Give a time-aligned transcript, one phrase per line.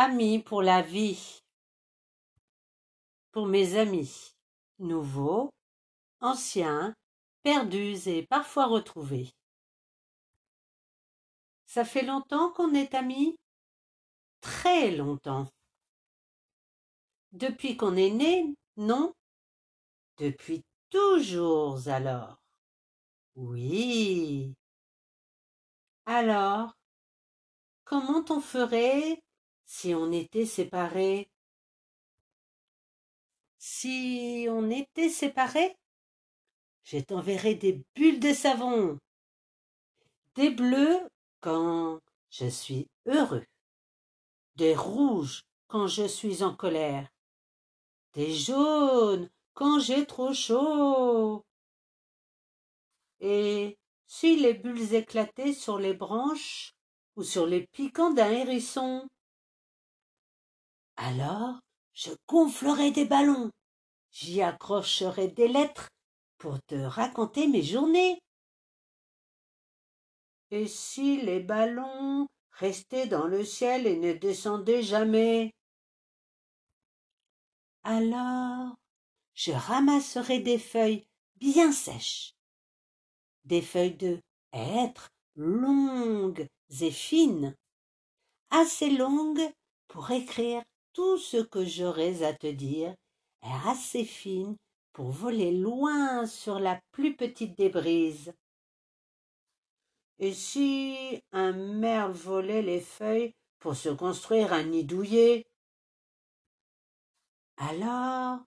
[0.00, 1.40] Amis pour la vie.
[3.32, 4.32] Pour mes amis,
[4.78, 5.50] nouveaux,
[6.20, 6.94] anciens,
[7.42, 9.28] perdus et parfois retrouvés.
[11.66, 13.34] Ça fait longtemps qu'on est amis?
[14.40, 15.48] Très longtemps.
[17.32, 19.12] Depuis qu'on est né, non?
[20.18, 22.36] Depuis toujours alors.
[23.34, 24.54] Oui.
[26.06, 26.72] Alors,
[27.84, 29.20] comment on ferait
[29.68, 31.28] si on était séparés.
[33.58, 35.76] Si on était séparés
[36.84, 38.98] Je t'enverrai des bulles de savon,
[40.36, 41.00] des bleus
[41.40, 43.44] quand je suis heureux,
[44.56, 47.06] des rouges quand je suis en colère,
[48.14, 51.44] des jaunes quand j'ai trop chaud.
[53.20, 56.72] Et si les bulles éclataient sur les branches
[57.16, 59.06] ou sur les piquants d'un hérisson,
[60.98, 61.60] alors
[61.94, 63.50] je gonflerai des ballons,
[64.10, 65.88] j'y accrocherai des lettres
[66.38, 68.20] pour te raconter mes journées.
[70.50, 75.52] Et si les ballons restaient dans le ciel et ne descendaient jamais?
[77.84, 78.74] Alors
[79.34, 81.06] je ramasserai des feuilles
[81.36, 82.32] bien sèches,
[83.44, 84.20] des feuilles de
[84.52, 86.48] hêtre longues
[86.80, 87.54] et fines,
[88.50, 89.48] assez longues
[89.86, 90.62] pour écrire
[90.98, 92.92] tout ce que j'aurais à te dire
[93.42, 94.56] est assez fine
[94.92, 98.34] pour voler loin sur la plus petite des brises.
[100.18, 105.46] Et si un merle volait les feuilles pour se construire un nid douillet
[107.58, 108.40] Alors,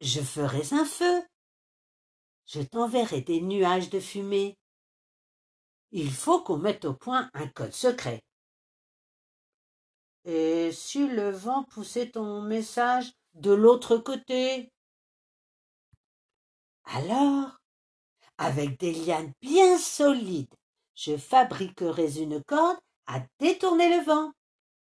[0.00, 1.22] je ferais un feu.
[2.46, 4.58] Je t'enverrai des nuages de fumée.
[5.92, 8.24] Il faut qu'on mette au point un code secret.
[10.30, 14.70] Et si le vent poussait ton message de l'autre côté?
[16.84, 17.58] Alors,
[18.36, 20.54] avec des lianes bien solides,
[20.94, 24.32] je fabriquerai une corde à détourner le vent.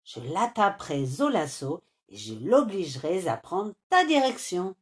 [0.03, 4.75] Je l'attaperai au lasso et je l'obligerai à prendre ta direction.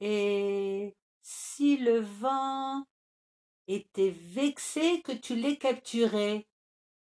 [0.00, 2.84] Et si le vent
[3.68, 6.48] était vexé que tu l'aies capturé,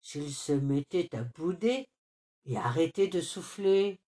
[0.04, 1.88] s'il se mettait à bouder
[2.46, 4.00] et arrêtait de souffler.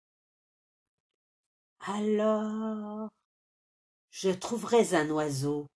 [1.79, 3.09] Alors,
[4.11, 5.67] je trouverais un oiseau.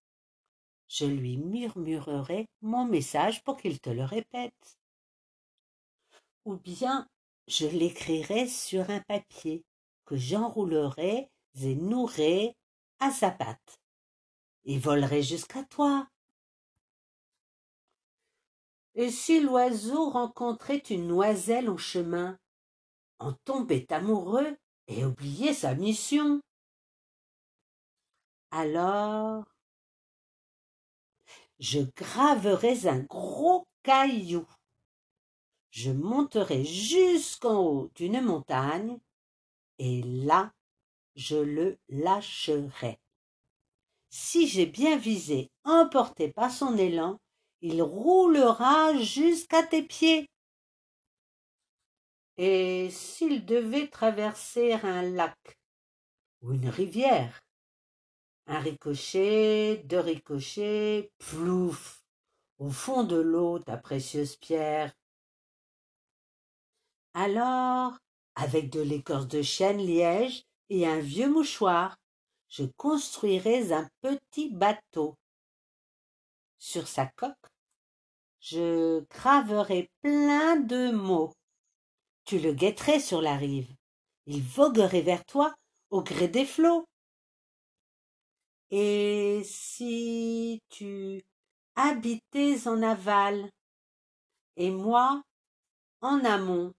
[0.88, 4.78] Je lui murmurerai mon message pour qu'il te le répète.
[6.46, 7.08] Ou bien
[7.48, 9.64] je l'écrirai sur un papier
[10.06, 11.30] que j'enroulerai
[11.62, 12.56] et nouerai
[13.00, 13.80] à sa patte
[14.66, 16.08] et volerai jusqu'à toi.
[19.02, 22.38] Et si l'oiseau rencontrait une noiselle en chemin,
[23.20, 26.42] en tombait amoureux et oubliait sa mission
[28.52, 29.46] Alors,
[31.60, 34.46] je graverais un gros caillou.
[35.70, 39.00] Je monterai jusqu'en haut d'une montagne,
[39.78, 40.52] et là,
[41.16, 43.00] je le lâcherai.
[44.10, 47.18] Si j'ai bien visé, emporté par son élan,
[47.62, 50.28] il roulera jusqu'à tes pieds.
[52.38, 55.38] Et s'il devait traverser un lac
[56.42, 57.40] ou une rivière,
[58.48, 62.02] un ricochet, deux ricochets, plouf,
[62.58, 64.94] au fond de l'eau ta précieuse pierre.
[67.14, 67.98] Alors,
[68.36, 71.98] avec de l'écorce de chêne liège et un vieux mouchoir,
[72.48, 75.16] je construirais un petit bateau
[76.60, 77.36] sur sa coque,
[78.42, 81.34] je graverai plein de mots.
[82.26, 83.74] Tu le guetterais sur la rive.
[84.26, 85.56] Il voguerait vers toi
[85.90, 86.86] au gré des flots.
[88.70, 91.24] Et si tu
[91.76, 93.50] habitais en aval
[94.58, 95.24] et moi
[96.02, 96.74] en amont,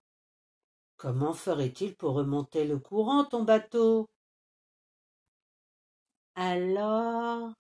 [0.97, 4.07] comment ferait-il pour remonter le courant, ton bateau?
[6.37, 7.53] Alors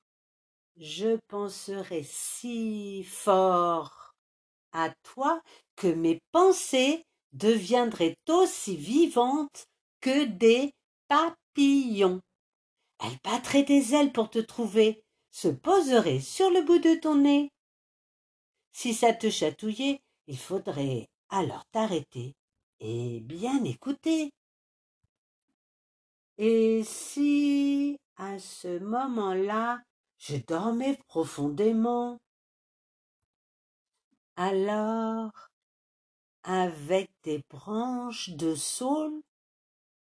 [0.80, 4.14] je penserai si fort
[4.72, 5.42] à toi
[5.76, 9.66] que mes pensées deviendraient aussi vivantes
[10.00, 10.72] que des
[11.06, 12.20] papillons.
[12.98, 17.50] Elles battraient des ailes pour te trouver, se poseraient sur le bout de ton nez.
[18.72, 22.34] Si ça te chatouillait, il faudrait alors t'arrêter
[22.80, 24.30] et bien écouter.
[26.38, 29.82] Et si, à ce moment-là,
[30.20, 32.20] je dormais profondément.
[34.37, 35.32] Alors,
[36.43, 39.22] avec des branches de saule,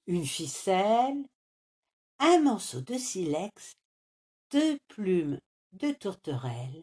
[0.06, 1.22] une ficelle,
[2.18, 3.74] un morceau de silex,
[4.50, 5.38] deux plumes
[5.72, 6.82] de tourterelle,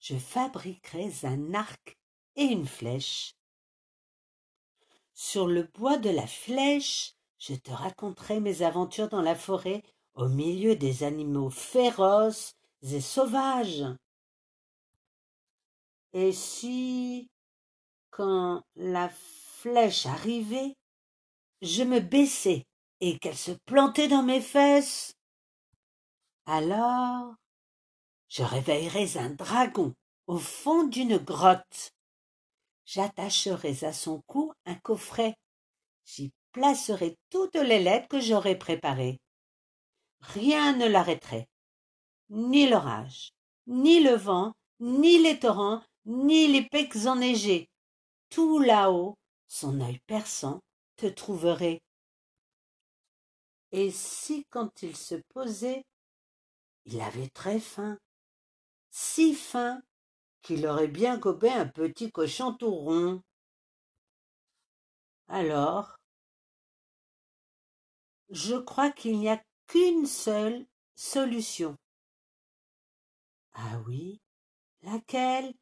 [0.00, 1.96] je fabriquerai un arc
[2.34, 3.34] et une flèche.
[5.14, 9.82] Sur le bois de la flèche, je te raconterai mes aventures dans la forêt
[10.18, 13.84] au milieu des animaux féroces et sauvages.
[16.12, 17.30] Et si,
[18.10, 20.74] quand la flèche arrivait,
[21.62, 22.64] je me baissais
[23.00, 25.12] et qu'elle se plantait dans mes fesses,
[26.46, 27.34] alors
[28.28, 29.94] je réveillerais un dragon
[30.26, 31.92] au fond d'une grotte.
[32.86, 35.36] J'attacherai à son cou un coffret.
[36.04, 39.20] J'y placerai toutes les lettres que j'aurai préparées.
[40.20, 41.48] Rien ne l'arrêterait.
[42.30, 43.30] Ni l'orage,
[43.66, 47.68] ni le vent, ni les torrents, ni les pecs enneigés.
[48.30, 49.16] Tout là-haut,
[49.46, 50.60] son œil perçant,
[50.96, 51.80] te trouverait.
[53.72, 55.84] Et si quand il se posait,
[56.84, 57.98] il avait très faim,
[58.90, 59.80] si fin
[60.42, 63.22] qu'il aurait bien gobé un petit cochon tout rond.
[65.28, 65.98] Alors,
[68.30, 70.66] je crois qu'il n'y a qu'une seule
[70.96, 71.76] solution.
[73.54, 74.20] Ah oui,
[74.82, 75.54] laquelle?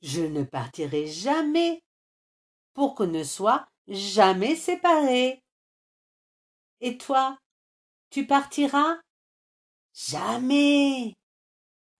[0.00, 1.82] Je ne partirai jamais
[2.72, 5.42] pour qu'on ne soit jamais séparés.
[6.80, 7.38] Et toi,
[8.10, 8.98] tu partiras
[9.94, 11.14] Jamais.